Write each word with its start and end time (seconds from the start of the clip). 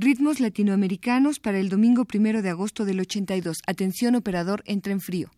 Ritmos 0.00 0.38
latinoamericanos 0.38 1.40
para 1.40 1.58
el 1.58 1.68
domingo 1.70 2.04
primero 2.04 2.40
de 2.40 2.50
agosto 2.50 2.84
del 2.84 3.00
82. 3.00 3.62
Atención, 3.66 4.14
operador, 4.14 4.62
entra 4.64 4.92
en 4.92 5.00
frío. 5.00 5.28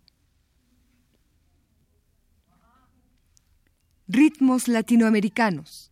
Ritmos 4.06 4.68
latinoamericanos. 4.68 5.90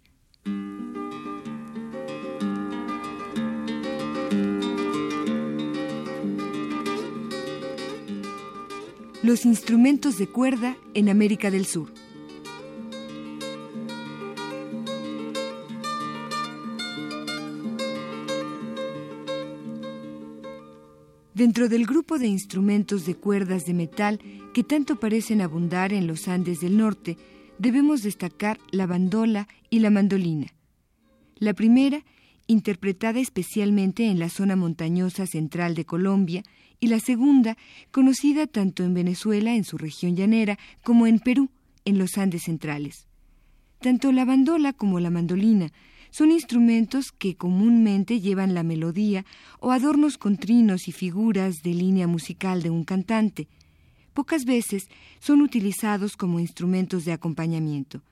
Los 9.23 9.47
instrumentos 9.47 10.19
de 10.19 10.29
cuerda 10.29 10.77
en 10.93 11.09
América 11.09 11.51
del 11.51 11.65
Sur. 11.65 11.98
Dentro 21.39 21.69
del 21.69 21.87
grupo 21.87 22.19
de 22.19 22.27
instrumentos 22.27 23.07
de 23.07 23.15
cuerdas 23.15 23.65
de 23.65 23.73
metal 23.73 24.19
que 24.53 24.65
tanto 24.65 24.99
parecen 24.99 25.41
abundar 25.41 25.93
en 25.93 26.09
los 26.09 26.27
Andes 26.27 26.59
del 26.59 26.77
norte, 26.77 27.17
debemos 27.61 28.03
destacar 28.03 28.59
la 28.73 28.89
bandola 28.89 29.47
y 29.71 29.79
la 29.79 29.91
mandolina. 29.91 30.49
La 31.37 31.55
primera, 31.55 32.05
interpretada 32.49 33.21
especialmente 33.21 34.07
en 34.07 34.19
la 34.19 34.31
zona 34.31 34.57
montañosa 34.57 35.29
central 35.29 35.77
de 35.77 35.85
Colombia, 35.85 36.43
y 36.81 36.89
la 36.89 36.99
segunda, 36.99 37.57
conocida 37.93 38.49
tanto 38.49 38.83
en 38.83 38.95
Venezuela, 38.95 39.55
en 39.55 39.63
su 39.63 39.79
región 39.79 40.17
llanera, 40.17 40.59
como 40.83 41.07
en 41.07 41.21
Perú, 41.21 41.51
en 41.85 41.99
los 41.99 42.19
Andes 42.19 42.43
centrales. 42.47 43.07
Tanto 43.79 44.11
la 44.11 44.25
bandola 44.25 44.73
como 44.73 44.99
la 44.99 45.11
mandolina 45.11 45.71
son 46.11 46.33
instrumentos 46.33 47.13
que 47.13 47.37
comúnmente 47.37 48.21
llevan 48.21 48.55
la 48.55 48.63
melodía 48.63 49.25
o 49.61 49.73
adornos 49.73 50.19
con 50.19 50.37
trinos 50.37 50.89
y 50.89 50.93
figuras 50.93 51.57
de 51.63 51.75
línea 51.75 52.07
musical 52.07 52.63
de 52.63 52.71
un 52.71 52.85
cantante. 52.85 53.49
Pocas 54.15 54.45
veces 54.45 54.89
son 55.21 55.43
utilizados 55.43 56.17
como 56.17 56.41
instrumentos 56.41 57.05
de 57.05 57.13
acompañamiento. 57.13 58.03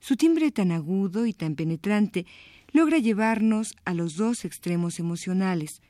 Su 0.00 0.16
timbre 0.16 0.50
tan 0.50 0.72
agudo 0.72 1.26
y 1.26 1.32
tan 1.32 1.54
penetrante 1.54 2.26
logra 2.72 2.98
llevarnos 2.98 3.74
a 3.84 3.94
los 3.94 4.16
dos 4.16 4.44
extremos 4.44 4.98
emocionales. 4.98 5.82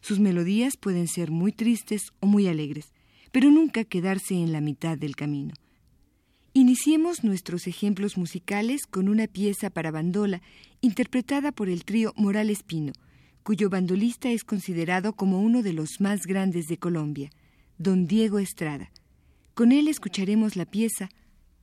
Sus 0.00 0.20
melodías 0.20 0.76
pueden 0.76 1.08
ser 1.08 1.30
muy 1.30 1.52
tristes 1.52 2.12
o 2.20 2.26
muy 2.26 2.48
alegres, 2.48 2.92
pero 3.30 3.50
nunca 3.50 3.84
quedarse 3.84 4.34
en 4.34 4.52
la 4.52 4.60
mitad 4.60 4.98
del 4.98 5.16
camino. 5.16 5.54
Iniciemos 6.54 7.24
nuestros 7.24 7.66
ejemplos 7.66 8.18
musicales 8.18 8.86
con 8.86 9.08
una 9.08 9.26
pieza 9.26 9.70
para 9.70 9.90
bandola 9.90 10.42
interpretada 10.82 11.50
por 11.50 11.70
el 11.70 11.84
trío 11.86 12.12
Morales 12.14 12.62
Pino, 12.62 12.92
cuyo 13.42 13.70
bandolista 13.70 14.30
es 14.30 14.44
considerado 14.44 15.14
como 15.14 15.40
uno 15.40 15.62
de 15.62 15.72
los 15.72 16.00
más 16.00 16.26
grandes 16.26 16.66
de 16.66 16.76
Colombia, 16.76 17.30
don 17.78 18.06
Diego 18.06 18.38
Estrada. 18.38 18.90
Con 19.54 19.72
él 19.72 19.88
escucharemos 19.88 20.54
la 20.56 20.66
pieza 20.66 21.08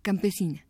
Campesina. 0.01 0.65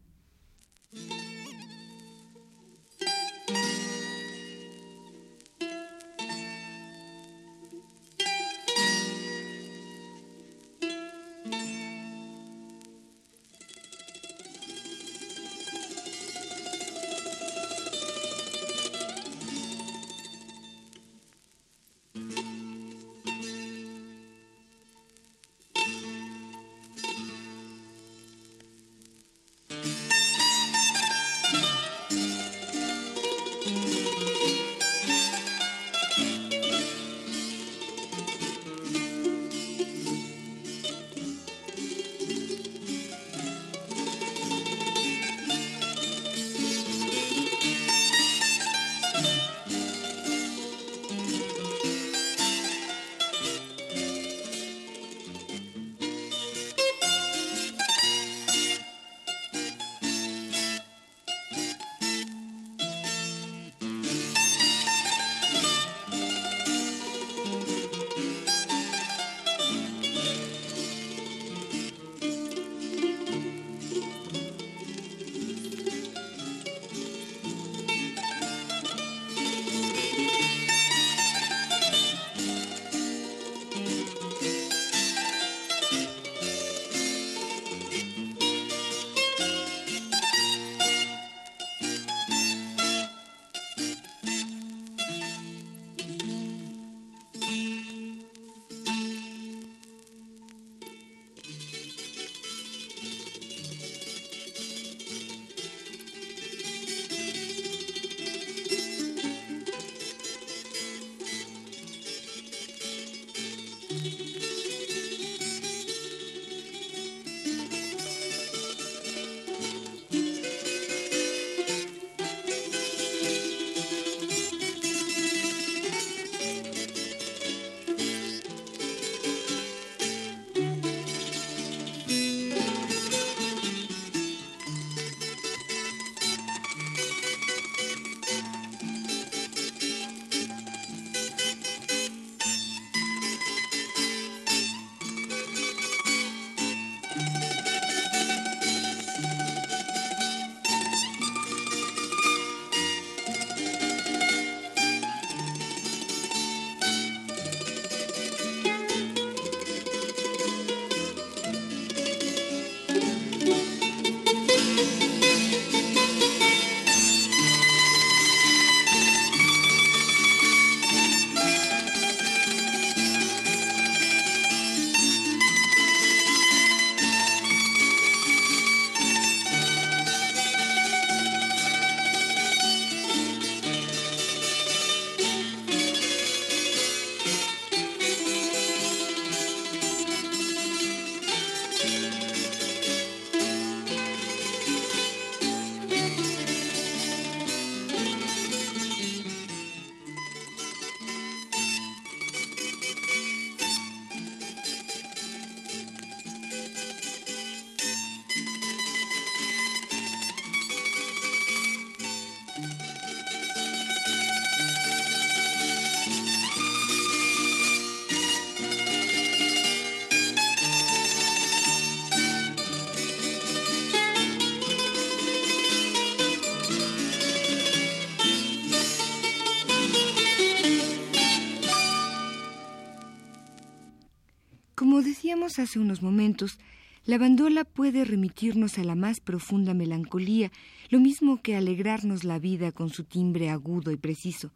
Hace 235.60 235.80
unos 235.80 236.02
momentos, 236.02 236.58
la 237.06 237.18
bandola 237.18 237.64
puede 237.64 238.06
remitirnos 238.06 238.78
a 238.78 238.84
la 238.84 238.96
más 238.96 239.20
profunda 239.20 239.74
melancolía, 239.74 240.52
lo 240.90 241.00
mismo 241.00 241.42
que 241.42 241.56
alegrarnos 241.56 242.24
la 242.24 242.40
vida 242.40 242.72
con 242.72 242.90
su 242.90 243.04
timbre 243.04 243.50
agudo 243.50 243.92
y 243.92 243.98
preciso. 243.98 244.52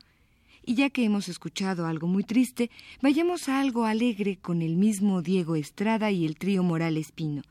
Y 0.65 0.75
ya 0.75 0.89
que 0.89 1.03
hemos 1.03 1.29
escuchado 1.29 1.85
algo 1.87 2.07
muy 2.07 2.23
triste, 2.23 2.69
vayamos 3.01 3.49
a 3.49 3.59
algo 3.59 3.85
alegre 3.85 4.37
con 4.37 4.61
el 4.61 4.75
mismo 4.75 5.21
Diego 5.21 5.55
Estrada 5.55 6.11
y 6.11 6.25
el 6.25 6.37
trío 6.37 6.63
Moral 6.63 6.97
Espino. 6.97 7.41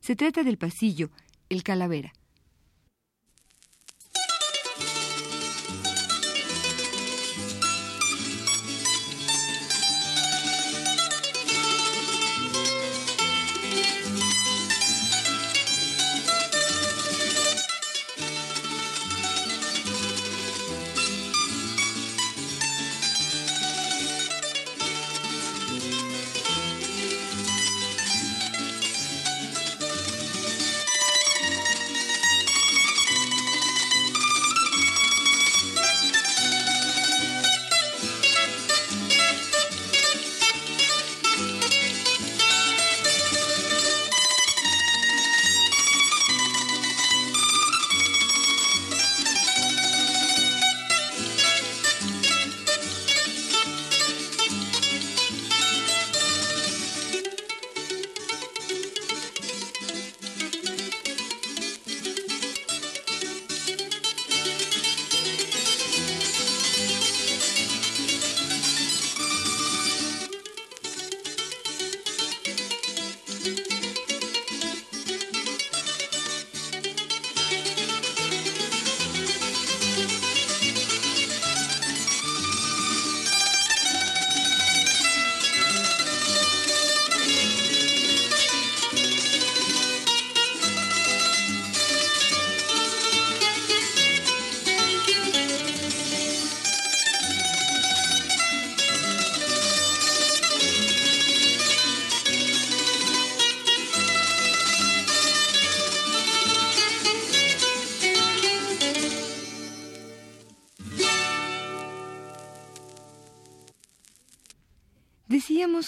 Se 0.00 0.16
trata 0.16 0.42
del 0.42 0.56
pasillo, 0.56 1.10
el 1.48 1.62
calavera. 1.62 2.12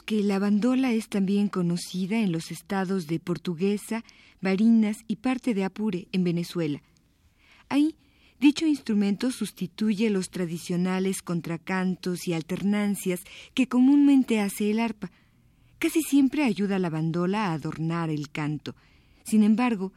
Que 0.07 0.23
la 0.23 0.39
bandola 0.39 0.93
es 0.93 1.09
también 1.09 1.49
conocida 1.49 2.21
en 2.21 2.31
los 2.31 2.53
estados 2.53 3.09
de 3.09 3.19
Portuguesa, 3.19 4.05
Barinas 4.41 4.99
y 5.09 5.17
parte 5.17 5.53
de 5.53 5.65
Apure, 5.65 6.07
en 6.13 6.23
Venezuela. 6.23 6.81
Ahí, 7.69 7.97
dicho 8.39 8.67
instrumento 8.67 9.33
sustituye 9.33 10.09
los 10.11 10.31
tradicionales 10.31 11.23
contracantos 11.23 12.29
y 12.29 12.35
alternancias 12.35 13.25
que 13.53 13.67
comúnmente 13.67 14.41
hace 14.41 14.71
el 14.71 14.79
arpa. 14.79 15.11
Casi 15.81 16.03
siempre 16.03 16.45
ayuda 16.45 16.79
la 16.79 16.89
bandola 16.89 17.47
a 17.47 17.55
adornar 17.55 18.09
el 18.09 18.31
canto. 18.31 18.77
Sin 19.25 19.43
embargo, 19.43 19.93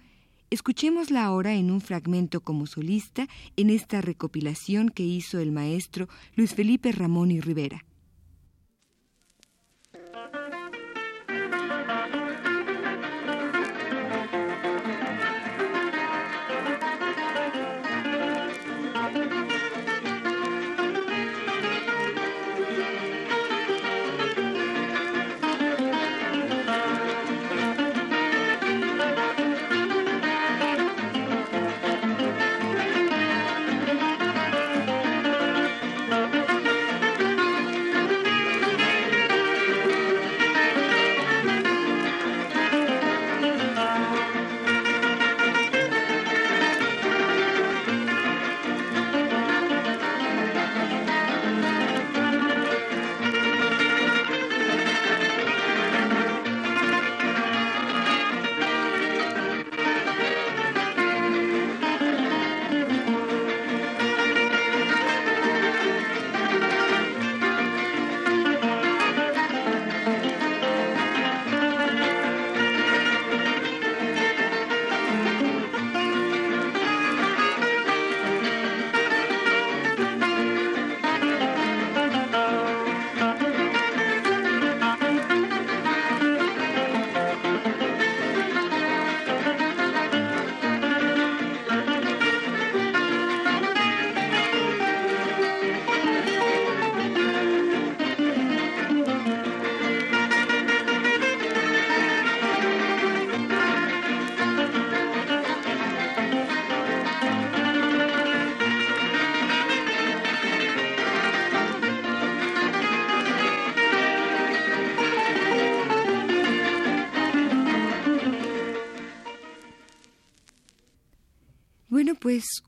escuchémosla 0.50 1.24
ahora 1.24 1.54
en 1.54 1.70
un 1.70 1.82
fragmento 1.82 2.42
como 2.42 2.66
solista 2.66 3.28
en 3.56 3.70
esta 3.70 4.02
recopilación 4.02 4.90
que 4.90 5.04
hizo 5.04 5.38
el 5.38 5.52
maestro 5.52 6.10
Luis 6.36 6.56
Felipe 6.56 6.92
Ramón 6.92 7.30
y 7.30 7.42
Rivera. 7.42 7.86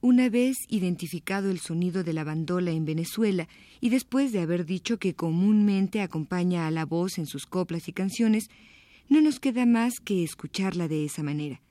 Una 0.01 0.29
vez 0.29 0.57
identificado 0.69 1.51
el 1.51 1.59
sonido 1.59 2.03
de 2.03 2.13
la 2.13 2.23
bandola 2.23 2.71
en 2.71 2.85
Venezuela 2.85 3.47
y 3.79 3.89
después 3.89 4.31
de 4.31 4.39
haber 4.39 4.65
dicho 4.65 4.97
que 4.97 5.13
comúnmente 5.13 6.01
acompaña 6.01 6.67
a 6.67 6.71
la 6.71 6.85
voz 6.85 7.17
en 7.17 7.27
sus 7.27 7.45
coplas 7.45 7.87
y 7.87 7.93
canciones, 7.93 8.49
no 9.09 9.21
nos 9.21 9.39
queda 9.39 9.65
más 9.65 9.99
que 9.99 10.23
escucharla 10.23 10.87
de 10.87 11.05
esa 11.05 11.23
manera. 11.23 11.61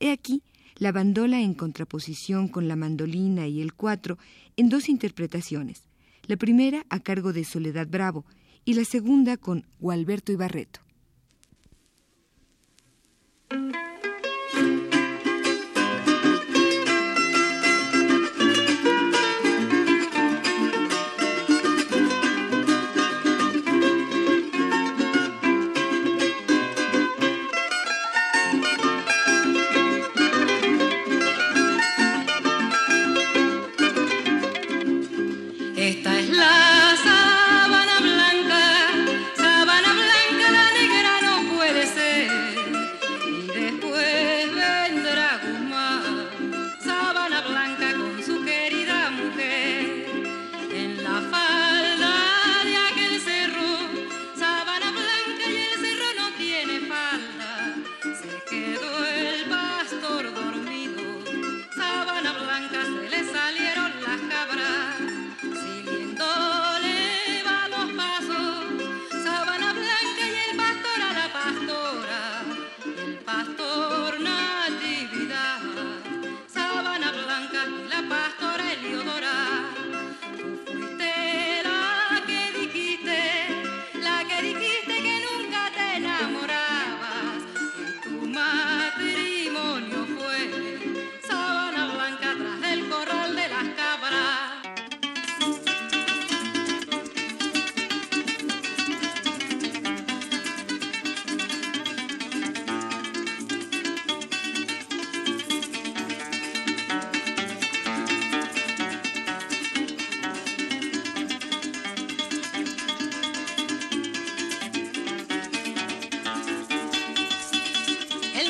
He 0.00 0.10
aquí 0.10 0.42
la 0.76 0.92
bandola 0.92 1.40
en 1.40 1.54
contraposición 1.54 2.48
con 2.48 2.68
la 2.68 2.76
mandolina 2.76 3.46
y 3.46 3.60
el 3.60 3.74
cuatro 3.74 4.18
en 4.56 4.68
dos 4.68 4.88
interpretaciones, 4.88 5.82
la 6.26 6.36
primera 6.36 6.84
a 6.90 7.00
cargo 7.00 7.32
de 7.32 7.44
Soledad 7.44 7.86
Bravo 7.88 8.24
y 8.64 8.74
la 8.74 8.84
segunda 8.84 9.36
con 9.36 9.66
Gualberto 9.78 10.32
Ibarreto. 10.32 10.80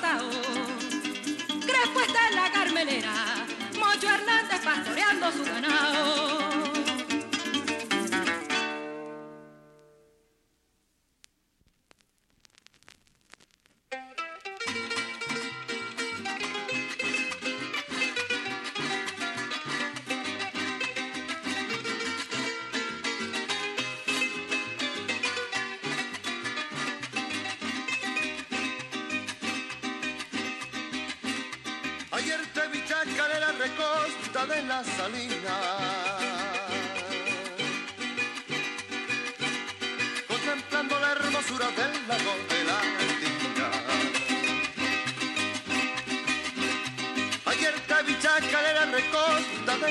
Tao. 0.00 0.30
Crespo 1.66 2.00
está 2.00 2.28
en 2.28 2.36
la 2.36 2.50
Carmelera, 2.50 3.12
Mocho 3.78 4.08
Hernández 4.08 4.60
pastoreando 4.64 5.30
su 5.32 5.44
ganado. 5.44 6.49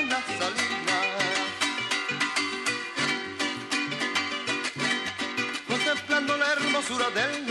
de 0.00 0.06
la 0.06 0.20
salina. 0.38 0.98
Contemplando 5.68 6.36
la 6.36 6.52
hermosura 6.52 7.10
del 7.10 7.49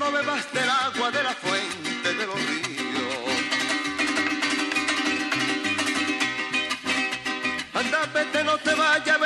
no 0.00 0.10
bebas 0.10 0.50
del 0.54 0.68
agua 0.68 1.10
de 1.10 1.22
la 1.22 1.34
fuente 1.34 2.14
de 2.14 2.26
los 2.26 2.40
ríos. 2.48 3.30
Anda, 7.74 8.06
vete, 8.14 8.42
no 8.42 8.56
te 8.56 8.74
vayas, 8.74 9.20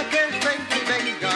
déjala 0.00 0.10
que 0.10 0.22
venga 0.46 0.76
y 0.76 0.84
venga. 0.92 1.34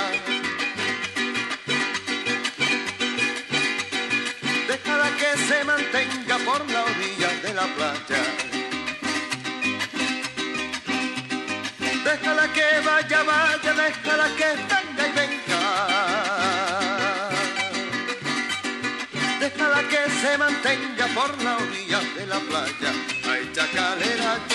Déjala 4.69 5.09
que 5.17 5.31
se 5.49 5.65
mantenga 5.65 6.39
por 6.39 6.71
la 6.71 6.83
orilla 6.85 7.31
de 7.43 7.55
la 7.55 7.67
playa. 7.75 8.23
Déjala 12.05 12.53
que 12.53 12.81
vaya, 12.85 13.23
vaya, 13.23 13.73
déjala 13.75 14.29
que 14.37 14.51
venga 14.71 15.09
y 15.09 15.13
venga. 15.13 15.61
se 20.21 20.39
mantenga 20.39 21.07
por 21.15 21.43
la 21.43 21.57
orilla 21.57 22.01
de 22.17 22.27
la 22.27 22.39
playa. 22.41 22.93
Ay, 23.29 23.51
chacalera 23.53 24.54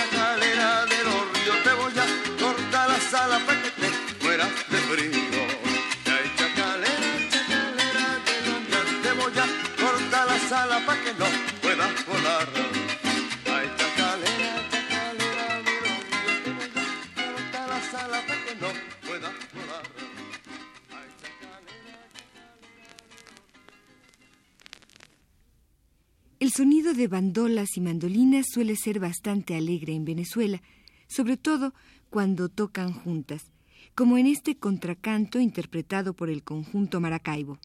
El 26.40 26.54
sonido 26.54 26.94
de 26.94 27.08
bandolas 27.08 27.76
y 27.76 27.82
mandolinas 27.82 28.48
suele 28.52 28.76
ser 28.76 29.00
bastante 29.00 29.56
alegre 29.56 29.94
en 29.94 30.06
Venezuela, 30.06 30.62
sobre 31.08 31.38
todo 31.38 31.74
cuando 32.10 32.50
tocan 32.50 32.94
juntas, 32.94 33.44
como 33.94 34.18
en 34.18 34.26
este 34.26 34.58
contracanto 34.58 35.40
interpretado 35.40 36.14
por 36.14 36.30
el 36.30 36.44
conjunto 36.44 37.00
Maracaibo. 37.00 37.60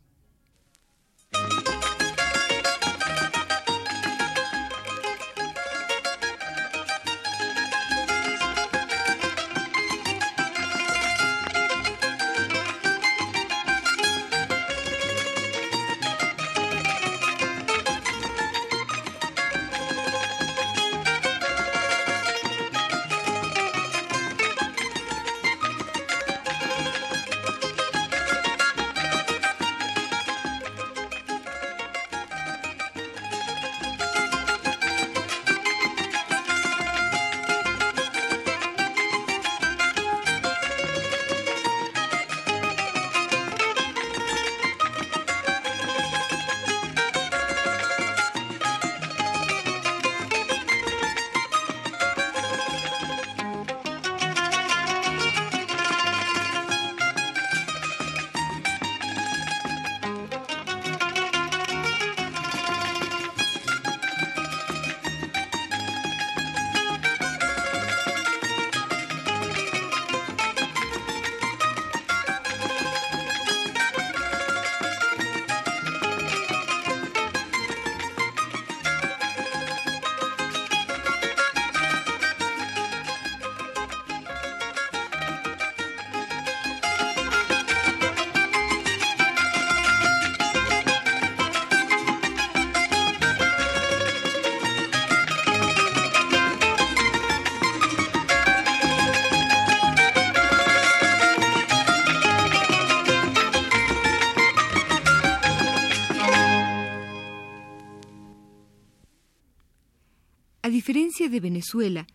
Diferencia 111.14 111.28
de 111.28 111.40
Venezuela, 111.40 112.06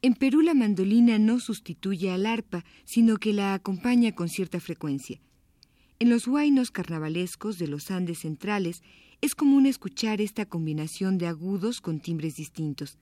en 0.00 0.14
Perú 0.14 0.40
la 0.40 0.54
mandolina 0.54 1.18
no 1.18 1.40
sustituye 1.40 2.12
al 2.12 2.24
arpa, 2.24 2.64
sino 2.84 3.16
que 3.16 3.32
la 3.32 3.52
acompaña 3.52 4.12
con 4.12 4.28
cierta 4.28 4.60
frecuencia. 4.60 5.20
En 5.98 6.08
los 6.08 6.28
huaynos 6.28 6.70
carnavalescos 6.70 7.58
de 7.58 7.66
los 7.66 7.90
Andes 7.90 8.20
centrales 8.20 8.82
es 9.20 9.34
común 9.34 9.66
escuchar 9.66 10.20
esta 10.20 10.46
combinación 10.46 11.18
de 11.18 11.26
agudos 11.26 11.80
con 11.80 11.98
timbres 11.98 12.36
distintos. 12.36 12.96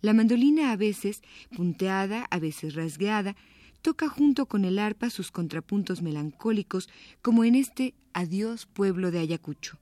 La 0.00 0.12
mandolina 0.12 0.70
a 0.70 0.76
veces 0.76 1.22
punteada, 1.56 2.26
a 2.30 2.38
veces 2.38 2.74
rasgueada, 2.74 3.34
toca 3.82 4.08
junto 4.08 4.46
con 4.46 4.64
el 4.64 4.78
arpa 4.78 5.10
sus 5.10 5.32
contrapuntos 5.32 6.02
melancólicos, 6.02 6.88
como 7.20 7.42
en 7.42 7.56
este 7.56 7.94
Adiós 8.12 8.66
pueblo 8.66 9.10
de 9.10 9.18
Ayacucho. 9.18 9.76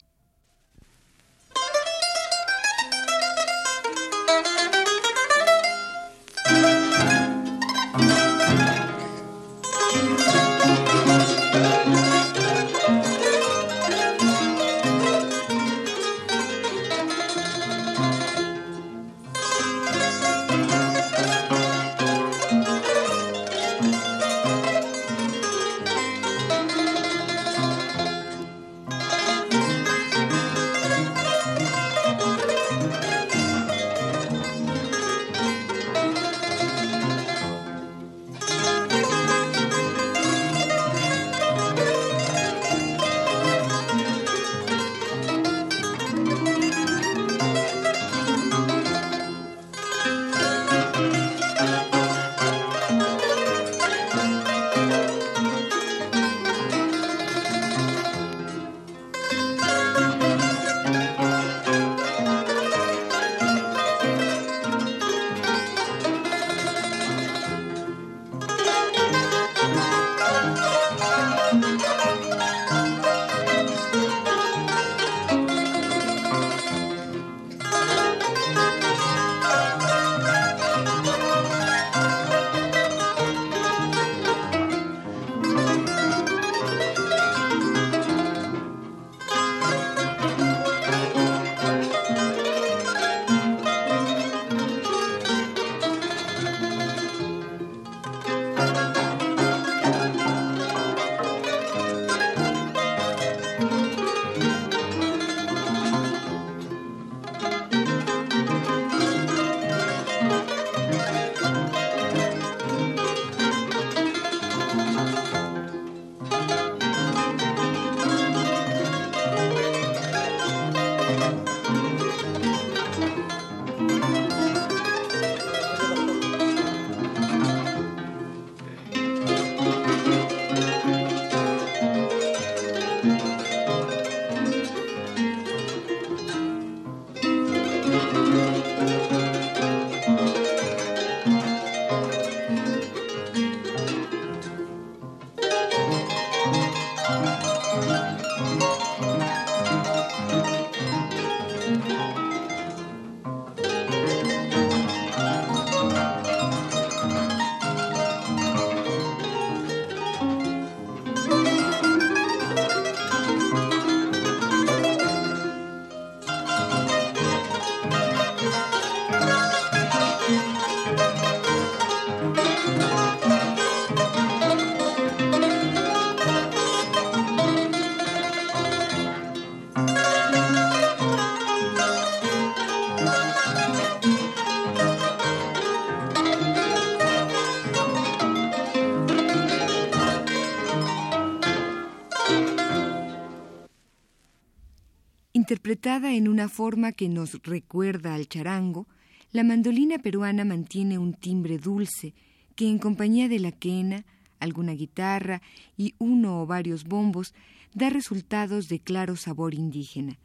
Interpretada 195.73 196.13
en 196.13 196.29
una 196.29 196.51
forma 196.51 196.93
que 196.93 197.09
nos 197.09 197.43
recuerda 197.45 198.15
al 198.15 198.29
charango, 198.29 198.87
la 199.33 199.43
mandolina 199.43 199.99
peruana 199.99 200.45
mantiene 200.45 200.99
un 200.99 201.15
timbre 201.15 201.57
dulce 201.57 202.13
que 202.55 202.69
en 202.69 202.79
compañía 202.79 203.27
de 203.27 203.39
la 203.39 203.53
quena, 203.53 204.05
alguna 204.39 204.73
guitarra 204.73 205.41
y 205.79 205.95
uno 205.97 206.43
o 206.43 206.47
varios 206.47 206.85
bombos 206.85 207.33
da 207.73 207.89
resultados 207.89 208.69
de 208.69 208.81
claro 208.81 209.17
sabor 209.17 209.55
indígena. 209.55 210.19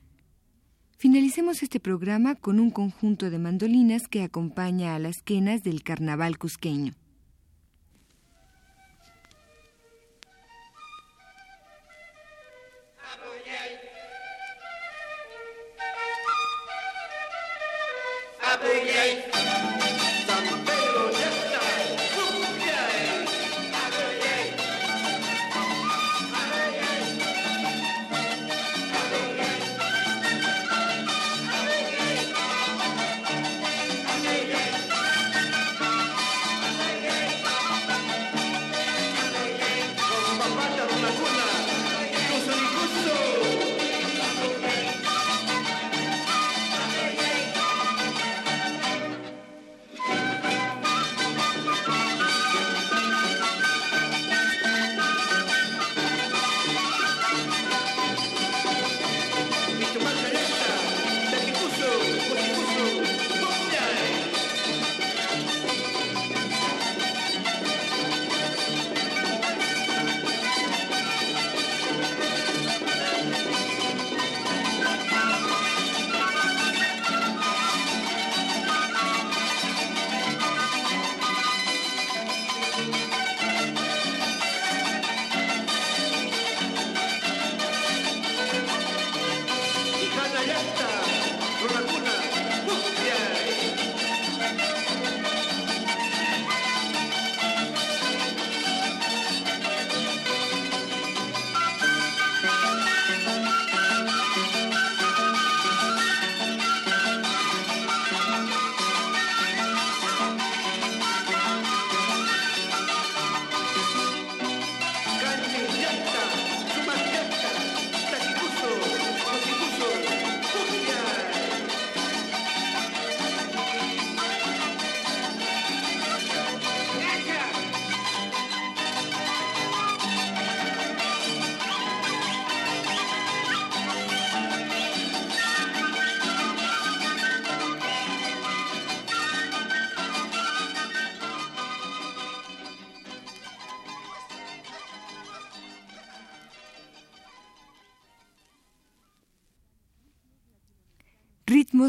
Finalicemos 0.98 1.64
este 1.64 1.80
programa 1.80 2.36
con 2.36 2.60
un 2.60 2.70
conjunto 2.70 3.30
de 3.30 3.40
mandolinas 3.40 4.10
que 4.10 4.24
acompaña 4.24 4.96
a 4.96 5.00
las 5.00 5.16
quenas 5.24 5.64
del 5.64 5.82
carnaval 5.82 6.38
cusqueño. 6.38 6.92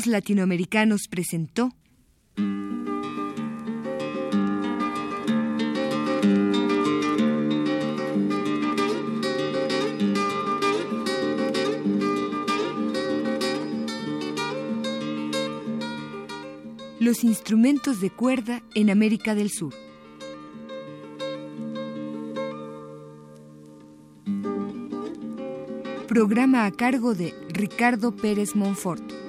Latinoamericanos 0.07 1.09
presentó 1.09 1.71
Los 17.01 17.25
instrumentos 17.25 18.01
de 18.03 18.11
cuerda 18.11 18.63
en 18.75 18.91
América 18.91 19.35
del 19.35 19.51
Sur. 19.51 19.73
Programa 26.07 26.67
a 26.67 26.73
cargo 26.73 27.15
de 27.15 27.33
Ricardo 27.49 28.15
Pérez 28.15 28.55
Monfort. 28.55 29.28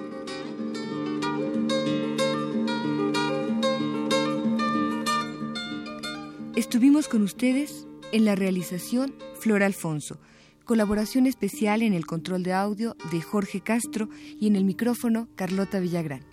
Estuvimos 6.60 7.08
con 7.08 7.22
ustedes 7.22 7.88
en 8.12 8.26
la 8.26 8.36
realización 8.36 9.16
Flor 9.40 9.64
Alfonso, 9.64 10.20
colaboración 10.66 11.26
especial 11.26 11.82
en 11.82 11.94
el 11.94 12.06
control 12.06 12.44
de 12.44 12.52
audio 12.52 12.98
de 13.14 13.22
Jorge 13.22 13.62
Castro 13.62 14.10
y 14.38 14.48
en 14.48 14.58
el 14.58 14.66
micrófono 14.66 15.30
Carlota 15.38 15.80
Villagrán. 15.80 16.26